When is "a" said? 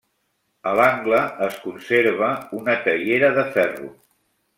0.69-0.71